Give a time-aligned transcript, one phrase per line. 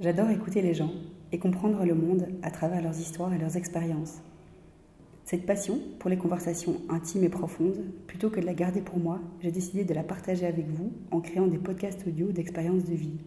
[0.00, 0.92] J'adore écouter les gens
[1.32, 4.18] et comprendre le monde à travers leurs histoires et leurs expériences.
[5.24, 9.20] Cette passion pour les conversations intimes et profondes, plutôt que de la garder pour moi,
[9.40, 13.18] j'ai décidé de la partager avec vous en créant des podcasts audio d'expériences de vie.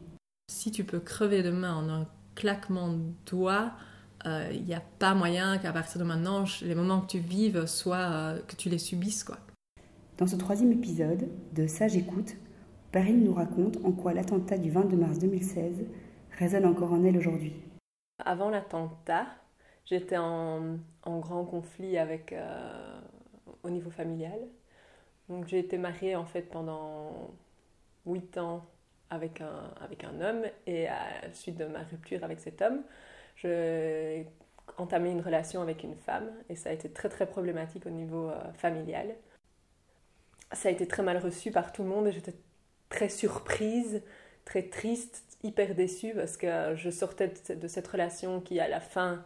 [0.47, 3.73] Si tu peux crever demain en un claquement de doigts,
[4.23, 7.65] il euh, n'y a pas moyen qu'à partir de maintenant, les moments que tu vives
[7.65, 9.25] soient euh, que tu les subisses.
[9.25, 9.39] quoi.
[10.17, 12.37] Dans ce troisième épisode de Sage écoute,
[12.93, 15.83] Perrine nous raconte en quoi l'attentat du 22 mars 2016
[16.41, 17.53] résonne encore en elle aujourd'hui.
[18.25, 19.27] Avant l'attentat,
[19.85, 22.99] j'étais en, grand conflit avec, euh,
[23.61, 24.39] au niveau familial.
[25.29, 27.31] Donc j'ai été mariée en fait pendant
[28.07, 28.65] 8 ans
[29.11, 32.81] avec un, avec un homme et à la suite de ma rupture avec cet homme,
[33.35, 34.25] j'ai
[34.77, 38.29] entamé une relation avec une femme et ça a été très très problématique au niveau
[38.29, 39.13] euh, familial.
[40.53, 42.33] Ça a été très mal reçu par tout le monde et j'étais
[42.89, 44.01] très surprise,
[44.43, 49.23] très triste, hyper déçue parce que je sortais de cette relation qui à la fin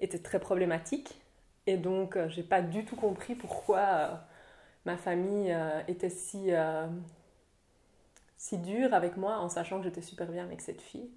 [0.00, 1.20] était très problématique.
[1.66, 4.14] Et donc euh, j'ai pas du tout compris pourquoi euh,
[4.84, 5.56] ma famille
[5.88, 6.50] était si
[8.36, 11.10] si dure avec moi en sachant que j'étais super bien avec cette fille.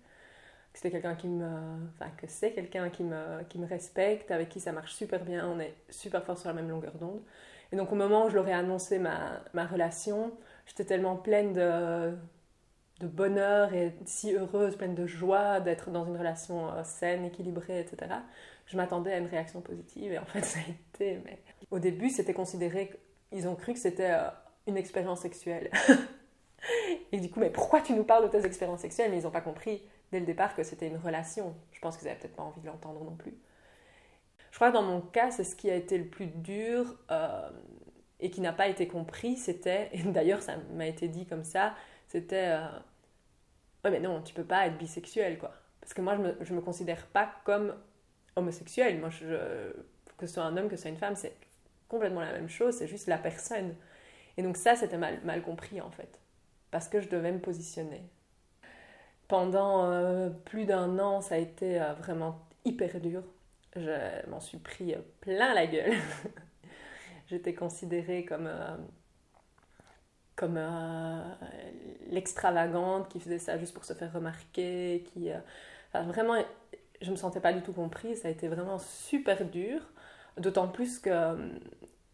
[0.72, 1.50] Que c'était quelqu'un qui me
[2.18, 5.60] que c'est quelqu'un qui me qui me respecte avec qui ça marche super bien on
[5.60, 7.22] est super fort sur la même longueur d'onde.
[7.72, 10.32] Et donc au moment où je leur ai annoncé ma, ma relation
[10.68, 12.16] j'étais tellement pleine de
[13.00, 17.82] de bonheur et si heureuse, pleine de joie d'être dans une relation euh, saine, équilibrée,
[17.82, 18.12] etc.
[18.66, 21.20] Je m'attendais à une réaction positive et en fait ça a été...
[21.26, 21.40] Mais...
[21.72, 22.92] Au début c'était considéré,
[23.32, 24.30] ils ont cru que c'était euh,
[24.68, 25.70] une expérience sexuelle.
[27.12, 29.12] et du coup, mais pourquoi tu nous parles de tes expériences sexuelles?
[29.12, 31.56] Mais ils n'ont pas compris dès le départ que c'était une relation.
[31.72, 33.36] Je pense qu'ils n'avaient peut-être pas envie de l'entendre non plus.
[34.52, 37.50] Je crois que dans mon cas, c'est ce qui a été le plus dur euh,
[38.22, 41.76] et qui n'a pas été compris, c'était, et d'ailleurs ça m'a été dit comme ça,
[42.16, 42.68] c'était euh,
[43.84, 45.54] Ouais, mais non, tu peux pas être bisexuel, quoi.
[45.80, 47.76] Parce que moi, je me, je me considère pas comme
[48.36, 49.00] homosexuel.
[49.00, 51.36] Moi, que ce soit un homme, que ce soit une femme, c'est
[51.88, 53.76] complètement la même chose, c'est juste la personne.
[54.38, 56.20] Et donc, ça, c'était mal, mal compris, en fait.
[56.72, 58.02] Parce que je devais me positionner.
[59.28, 63.24] Pendant euh, plus d'un an, ça a été euh, vraiment hyper dur.
[63.76, 65.94] Je m'en suis pris euh, plein la gueule.
[67.28, 68.50] J'étais considérée comme,
[70.36, 70.60] comme
[72.10, 75.04] l'extravagante qui faisait ça juste pour se faire remarquer.
[75.08, 75.30] Qui,
[75.94, 76.36] vraiment,
[77.02, 78.22] je me sentais pas du tout comprise.
[78.22, 79.82] Ça a été vraiment super dur.
[80.38, 81.36] D'autant plus que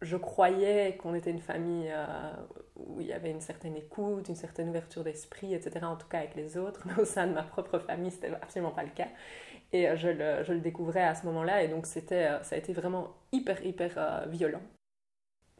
[0.02, 2.32] je croyais qu'on était une famille euh,
[2.76, 6.18] où il y avait une certaine écoute, une certaine ouverture d'esprit, etc., en tout cas
[6.18, 9.08] avec les autres, mais au sein de ma propre famille, c'était absolument pas le cas.
[9.72, 12.56] Et euh, je le, je le découvrais à ce moment-là, et donc c'était, euh, ça
[12.56, 14.62] a été vraiment hyper, hyper violent.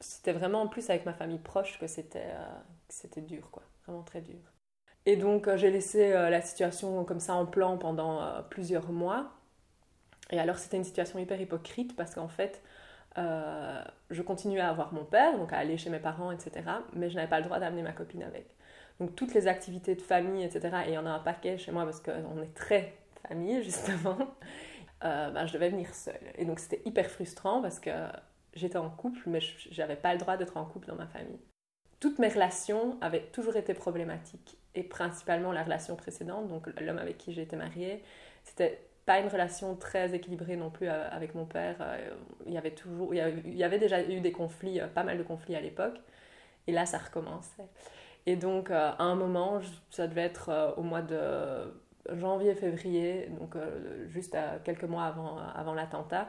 [0.03, 2.35] C'était vraiment plus avec ma famille proche que c'était,
[2.89, 4.41] c'était dur, quoi, vraiment très dur.
[5.07, 9.33] Et donc j'ai laissé la situation comme ça en plan pendant plusieurs mois.
[10.31, 12.63] Et alors c'était une situation hyper hypocrite parce qu'en fait,
[13.19, 16.63] euh, je continuais à avoir mon père, donc à aller chez mes parents, etc.
[16.95, 18.47] Mais je n'avais pas le droit d'amener ma copine avec.
[19.01, 20.71] Donc toutes les activités de famille, etc.
[20.87, 22.95] Et il y en a un paquet chez moi parce qu'on est très
[23.29, 24.17] famille, justement.
[25.05, 26.33] Euh, ben, je devais venir seule.
[26.37, 27.91] Et donc c'était hyper frustrant parce que
[28.55, 31.41] j'étais en couple, mais je n'avais pas le droit d'être en couple dans ma famille.
[32.01, 34.59] Toutes mes relations avaient toujours été problématiques.
[34.75, 38.03] Et principalement la relation précédente, donc l'homme avec qui j'étais mariée,
[38.43, 41.77] c'était pas une relation très équilibrée non plus euh, avec mon père.
[41.81, 42.11] Euh,
[42.47, 45.23] il y avait toujours, il y avait, déjà eu des conflits, euh, pas mal de
[45.23, 46.01] conflits à l'époque.
[46.67, 47.67] Et là, ça recommençait.
[48.27, 51.75] Et donc, à un moment, ça devait être au mois de
[52.09, 53.57] janvier-février, donc
[54.07, 55.13] juste quelques mois
[55.57, 56.29] avant l'attentat.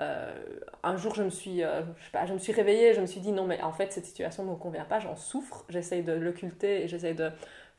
[0.00, 3.20] Un jour, je me suis, je, sais pas, je me suis réveillée, je me suis
[3.20, 6.12] dit non, mais en fait, cette situation ne me convient pas, j'en souffre, j'essaye de
[6.12, 7.30] l'occulter et j'essaye de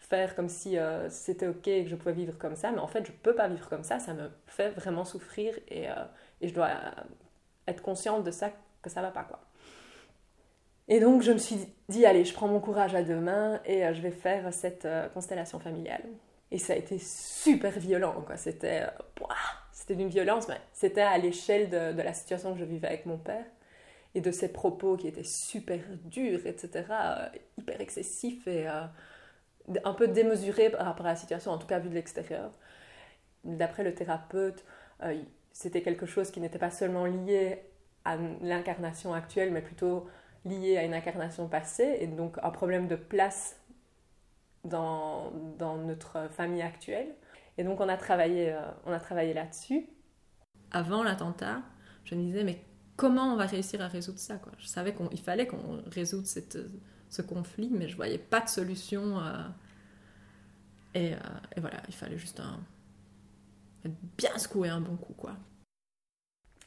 [0.01, 2.87] faire comme si euh, c'était ok et que je pouvais vivre comme ça, mais en
[2.87, 5.93] fait je peux pas vivre comme ça, ça me fait vraiment souffrir et, euh,
[6.41, 7.01] et je dois euh,
[7.67, 8.51] être consciente de ça,
[8.81, 9.39] que ça va pas quoi.
[10.87, 11.55] Et donc je me suis
[11.87, 15.59] dit, allez, je prends mon courage à deux mains et je vais faire cette constellation
[15.59, 16.03] familiale.
[16.49, 18.35] Et ça a été super violent, quoi.
[18.35, 18.87] C'était,
[19.95, 23.45] d'une violence, mais c'était à l'échelle de, la situation que je vivais avec mon père
[24.13, 26.83] et de ses propos qui étaient super durs, etc.,
[27.57, 28.67] hyper excessifs et
[29.83, 32.51] un peu démesuré par rapport à la situation, en tout cas vu de l'extérieur.
[33.43, 34.63] D'après le thérapeute,
[35.03, 35.19] euh,
[35.51, 37.59] c'était quelque chose qui n'était pas seulement lié
[38.05, 40.07] à l'incarnation actuelle, mais plutôt
[40.45, 43.57] lié à une incarnation passée, et donc un problème de place
[44.63, 47.15] dans notre famille actuelle.
[47.57, 49.87] Et donc on a travaillé, euh, on a travaillé là-dessus.
[50.71, 51.61] Avant l'attentat,
[52.05, 52.63] je me disais, mais
[52.95, 54.51] comment on va réussir à résoudre ça quoi?
[54.57, 56.57] Je savais qu'il fallait qu'on résoudre cette,
[57.09, 59.19] ce conflit, mais je voyais pas de solution.
[59.19, 59.47] Euh,
[60.93, 61.17] et, euh,
[61.55, 62.59] et, voilà, il fallait juste un,
[64.17, 65.35] bien secoué un bon coup, quoi.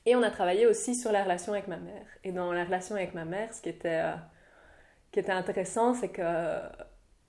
[0.07, 2.07] Et on a travaillé aussi sur la relation avec ma mère.
[2.25, 4.17] Et dans la relation avec ma mère, ce qui était, euh,
[5.13, 6.23] qui était intéressant, c'est que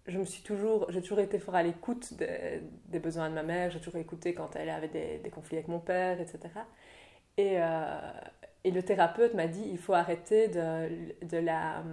[0.08, 3.72] je me suis toujours, j'ai toujours été fort à l'écoute des, besoins de ma mère.
[3.72, 6.40] J'ai toujours écouté quand elle avait des, conflits avec mon père, etc.
[7.38, 8.12] Et, euh,
[8.64, 11.84] et le thérapeute m'a dit, il faut arrêter de, de la,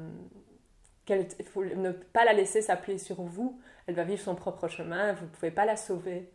[1.08, 3.60] il faut ne pas la laisser s'appuyer sur vous.
[3.86, 5.12] Elle va vivre son propre chemin.
[5.14, 6.30] Vous ne pouvez pas la sauver.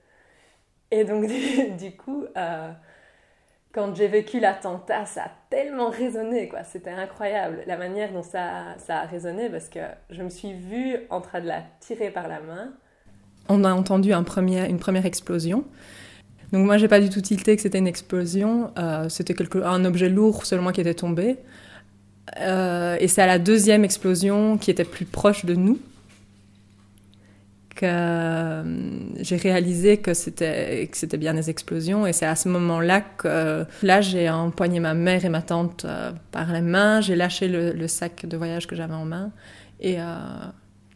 [0.91, 1.25] Et donc
[1.77, 2.25] du, coup.
[2.35, 2.71] Euh,
[3.77, 6.63] quand j'ai vécu l'attentat, ça a tellement résonné, quoi.
[6.63, 10.95] C'était incroyable la manière dont ça, ça a résonné parce que je me suis vue
[11.11, 12.71] en train de la tirer par la main.
[13.49, 15.63] On a entendu un premier, une première explosion.
[16.51, 18.71] Donc moi, j'ai pas du tout tilté que c'était une explosion.
[18.79, 21.37] Euh, c'était un objet lourd seulement qui était tombé.
[22.39, 25.77] Euh, et c'est à la deuxième explosion qui était plus proche de nous
[27.77, 32.49] que euh, j'ai réalisé que c'était que c'était bien des explosions et c'est à ce
[32.49, 37.15] moment-là que là j'ai empoigné ma mère et ma tante euh, par les mains, j'ai
[37.15, 39.31] lâché le, sac de voyage que j'avais en main
[39.79, 40.05] et euh,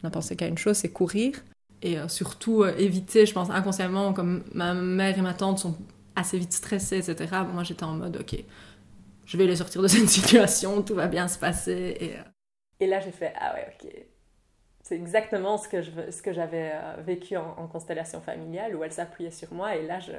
[0.02, 1.34] on a pensé qu'à une chose, c'est courir
[1.80, 5.76] et surtout éviter, je pense inconsciemment comme ma mère et ma tante sont
[6.14, 7.32] assez vite stressées, etc.
[7.52, 8.36] moi j'étais en mode ok,
[9.24, 12.12] je vais les sortir de cette situation, tout va bien se passer et
[12.84, 14.11] et là j'ai fait ah ouais ok
[14.92, 18.92] c'est exactement ce que, je, ce que j'avais euh, vécu en, constellation familiale, où elle
[18.92, 20.12] s'appuyait sur moi et là, je,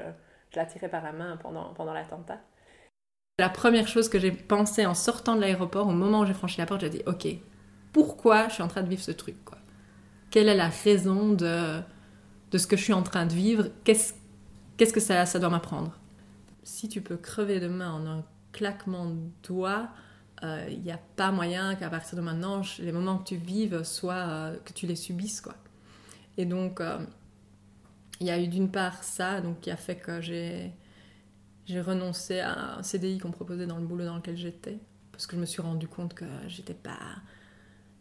[0.50, 2.40] je la tirais par la main pendant, pendant l'attentat.
[3.38, 6.58] La première chose que j'ai pensé en sortant de l'aéroport, au moment où j'ai franchi
[6.58, 7.28] la porte, j'ai dit Ok,
[7.92, 9.60] pourquoi je suis en train de vivre ce truc quoi?
[10.31, 11.80] Quelle est la raison de,
[12.50, 13.68] de ce que je suis en train de vivre?
[13.84, 14.16] Qu'est-ce,
[14.78, 16.00] qu'est-ce que ça, ça doit m'apprendre?
[16.64, 19.90] Si tu peux crever demain en un claquement de doigts,
[20.41, 23.83] il euh, n'y a pas moyen qu'à partir de maintenant, les moments que tu vives
[23.83, 25.56] soient euh, que tu les subisses quoi.
[26.38, 26.97] Et donc euh,
[28.19, 30.71] il y a eu d'une part ça, donc qui a fait que j'ai
[31.65, 34.80] j'ai renoncé à un CDI qu'on proposait dans le boulot dans lequel j'étais
[35.13, 37.00] parce que je me suis rendu compte que j'étais pas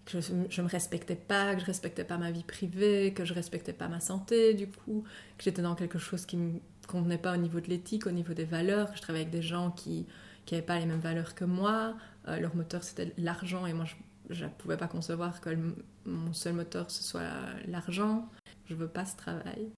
[0.05, 3.35] que je, je me respectais pas, que je respectais pas ma vie privée, que je
[3.35, 5.05] respectais pas ma santé du coup,
[5.39, 6.59] que j'étais dans quelque chose qui me
[6.89, 9.43] convenait pas au niveau de l'éthique, au niveau des valeurs, que je travaillais avec des
[9.47, 10.07] gens qui
[10.45, 11.95] qui n'avaient pas les mêmes valeurs que moi.
[12.29, 13.85] Euh, leur moteur, c'était l'argent, et moi,
[14.31, 15.51] je ne pouvais pas concevoir que
[16.07, 17.23] mon seul moteur, ce soit
[17.67, 18.29] l'argent.
[18.67, 19.71] Je veux pas ce travail,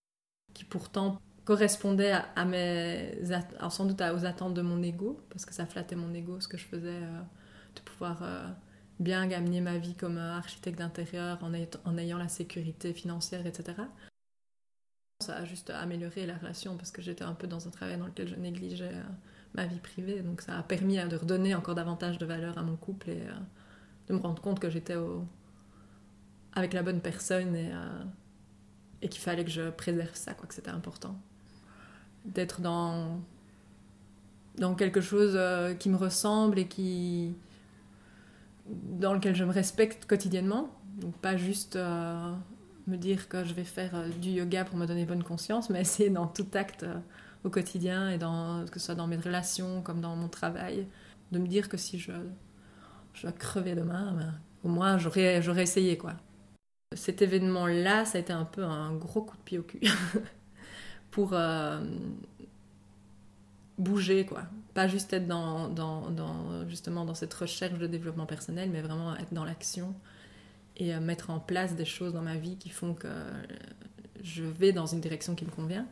[0.53, 3.19] qui pourtant correspondait à, mes,
[3.69, 6.57] sans doute aux attentes de mon ego, parce que ça flattait mon ego, ce que
[6.57, 7.21] je faisais, euh,
[7.77, 8.49] de pouvoir euh,
[9.01, 11.53] bien gagner ma vie comme architecte d'intérieur en,
[11.85, 13.75] en, ayant la sécurité financière, etc.
[15.25, 18.07] Ça a juste amélioré la relation, parce que j'étais un peu dans un travail dans
[18.07, 18.93] lequel je négligeais
[19.55, 20.21] ma vie privée.
[20.21, 23.33] Donc ça a permis de redonner encore davantage de valeur à mon couple et euh,
[24.09, 24.97] de me rendre compte que j'étais
[26.53, 28.05] avec la bonne personne et, euh,
[29.01, 31.19] et qu'il fallait que je préserve ça, quoi, que c'était important.
[32.25, 33.21] D'être dans,
[34.59, 37.35] dans quelque chose euh, qui me ressemble et qui
[38.67, 40.71] dans lequel je me respecte quotidiennement.
[40.99, 41.77] Donc pas juste
[42.87, 46.11] me dire que je vais faire du yoga pour me donner bonne conscience, mais essayer
[46.11, 46.85] dans tout acte
[47.45, 50.87] au quotidien, et dans, que ce soit dans mes relations comme dans mon travail,
[51.33, 52.13] de me dire que si je,
[53.13, 54.35] je dois crever demain, ben,
[54.65, 55.99] au moins j'aurais, j'aurais essayé.
[55.99, 56.15] quoi.
[56.95, 59.81] Cet événement-là, ça a été un peu un gros coup de pied au cul
[61.11, 61.85] pour euh,
[63.79, 64.43] bouger, quoi.
[64.73, 69.15] Pas juste être dans, dans, dans, justement dans cette recherche de développement personnel, mais vraiment
[69.17, 69.95] être dans l'action
[70.77, 73.09] et euh, mettre en place des choses dans ma vie qui font que
[74.23, 75.87] je vais dans une direction qui me convient.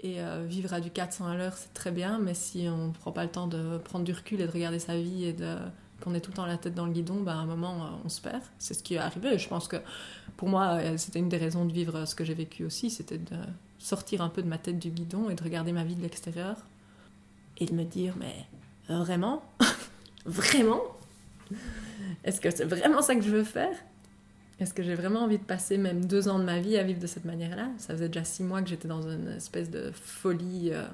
[0.00, 2.92] Et euh, vivre à du 400 à l'heure, c'est très bien, mais si on ne
[2.92, 5.56] prend pas le temps de prendre du recul et de regarder sa vie et de
[6.02, 7.88] qu'on est tout le temps la tête dans le guidon, bah, à un moment, euh,
[8.04, 8.42] on se perd.
[8.58, 9.38] C'est ce qui est arrivé.
[9.38, 9.76] Je pense que
[10.36, 13.18] pour moi, euh, c'était une des raisons de vivre ce que j'ai vécu aussi, c'était
[13.18, 13.36] de
[13.78, 16.56] sortir un peu de ma tête du guidon et de regarder ma vie de l'extérieur
[17.58, 18.34] et de me dire, mais
[18.88, 19.44] vraiment?
[20.24, 20.80] Vraiment?
[22.24, 23.74] Est-ce que c'est vraiment ça que je veux faire?
[24.60, 27.00] Est-ce que j'ai vraiment envie de passer même deux ans de ma vie à vivre
[27.00, 27.70] de cette manière-là?
[27.78, 30.84] Ça faisait déjà six mois que j'étais dans une espèce de folie euh,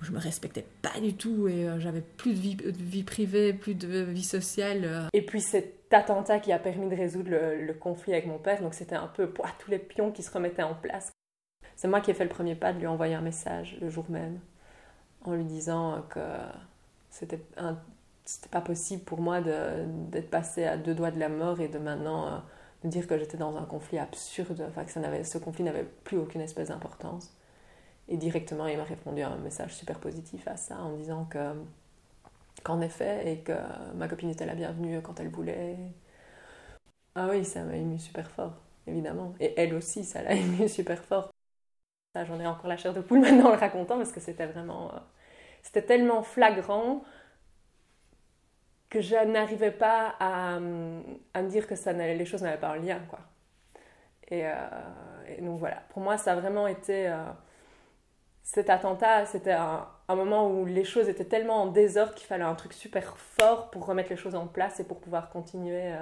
[0.00, 3.74] où je me respectais pas du tout et euh, j'avais plus de vie, privée, plus
[3.74, 4.84] de vie sociale.
[4.84, 5.06] Euh.
[5.12, 8.74] Et puis cet attentat qui a permis de résoudre le, conflit avec mon père, donc
[8.74, 11.10] c'était un peu pour tous les pions qui se remettaient en place.
[11.74, 14.04] C'est moi qui ai fait le premier pas de lui envoyer un message le jour
[14.08, 14.38] même
[15.24, 16.20] en lui disant que
[17.10, 17.76] c'était un
[18.24, 21.78] c'était pas possible pour moi d'être passé à deux doigts de la mort et de
[21.78, 22.38] maintenant euh,
[22.84, 26.18] de dire que j'étais dans un conflit absurde, enfin que ça ce conflit n'avait plus
[26.18, 27.32] aucune espèce d'importance.
[28.08, 31.38] Et directement, il m'a répondu un message super positif à ça en disant que
[32.64, 33.52] qu'en effet, et que
[33.94, 35.76] ma copine était la bienvenue quand elle voulait.
[37.14, 38.54] Ah oui, ça m'a ému super fort,
[38.86, 39.34] évidemment.
[39.40, 41.30] Et elle aussi, ça l'a ému super fort.
[42.16, 44.94] J'en ai encore la chair de poule maintenant en le racontant parce que c'était vraiment.
[44.94, 44.98] Euh,
[45.62, 47.04] c'était tellement flagrant
[48.92, 53.00] que je n'arrivais pas à, me dire que ça les choses n'avaient pas un lien,
[53.08, 53.20] quoi.
[54.28, 54.52] Et, euh,
[55.40, 57.08] donc voilà, pour moi, ça a vraiment été.
[57.08, 57.16] Euh,
[58.42, 62.54] cet attentat, c'était un, moment où les choses étaient tellement en désordre qu'il fallait un
[62.54, 65.94] truc super fort pour remettre les choses en place et pour pouvoir continuer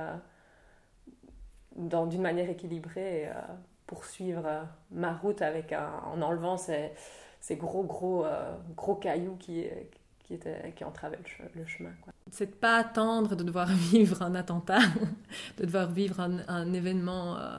[1.77, 3.23] d'une manière équilibrée.
[3.23, 3.29] Et,
[3.91, 6.93] poursuivre euh, ma route avec en enlevant ces,
[7.57, 9.67] gros, gros, euh, gros cailloux qui,
[10.21, 11.19] qui, étaient, qui entravaient
[11.57, 11.91] le, chemin.
[12.31, 14.81] C'est de pas attendre de devoir vivre un attentat,
[15.59, 17.59] de devoir vivre un, événement euh,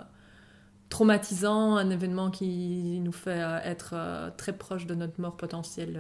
[0.90, 3.96] traumatisant, un événement qui nous fait être
[4.38, 6.00] très proche de notre mort potentielle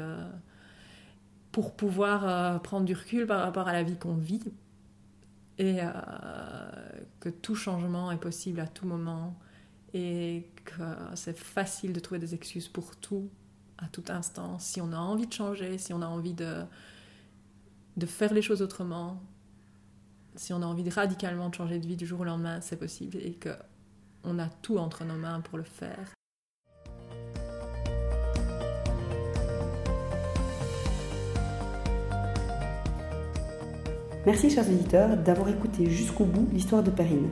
[1.51, 4.51] pour pouvoir prendre du recul par rapport à la vie qu'on vit
[5.57, 5.79] et
[7.19, 9.37] que tout changement est possible à tout moment
[9.93, 10.83] et que
[11.15, 13.29] c'est facile de trouver des excuses pour tout,
[13.77, 14.59] à tout instant.
[14.59, 16.63] Si on a envie de changer, si on a envie de,
[17.97, 19.21] de faire les choses autrement,
[20.35, 22.77] si on a envie de radicalement de changer de vie du jour au lendemain, c'est
[22.77, 23.49] possible et que
[24.23, 26.13] on a tout entre nos mains pour le faire.
[34.25, 37.29] Merci chers auditeurs d'avoir écouté jusqu'au bout l'histoire de Perrine.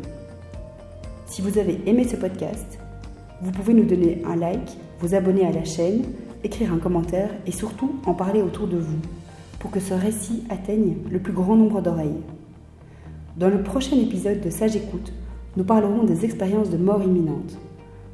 [1.28, 2.80] Si vous avez aimé ce podcast,
[3.42, 6.04] vous pouvez nous donner un like, vous abonner à la chaîne,
[6.44, 9.00] écrire un commentaire et surtout en parler autour de vous
[9.60, 12.22] pour que ce récit atteigne le plus grand nombre d'oreilles.
[13.38, 15.14] Dans le prochain épisode de Sage Écoute,
[15.58, 17.58] nous parlerons des expériences de mort imminente.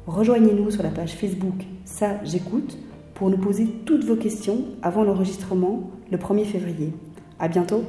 [0.06, 2.78] Rejoignez-nous sur la page Facebook Ça j'écoute
[3.14, 6.92] pour nous poser toutes vos questions avant l'enregistrement le 1er février.
[7.38, 7.84] À bientôt!